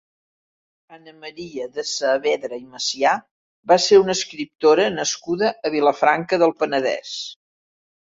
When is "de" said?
1.73-1.83